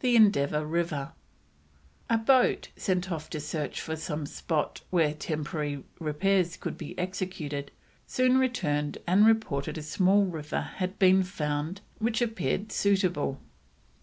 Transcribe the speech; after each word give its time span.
THE 0.00 0.16
ENDEAVOUR 0.16 0.64
RIVER. 0.64 1.12
A 2.08 2.16
boat 2.16 2.68
sent 2.74 3.12
off 3.12 3.28
to 3.28 3.38
search 3.38 3.82
for 3.82 3.96
some 3.96 4.24
spot 4.24 4.80
where 4.88 5.12
temporary 5.12 5.84
repairs 6.00 6.56
could 6.56 6.78
be 6.78 6.98
executed, 6.98 7.70
soon 8.06 8.38
returned 8.38 8.96
and 9.06 9.26
reported 9.26 9.76
a 9.76 9.82
small 9.82 10.24
river 10.24 10.62
had 10.76 10.98
been 10.98 11.22
found 11.22 11.82
which 11.98 12.22
appeared 12.22 12.72
suitable. 12.72 13.42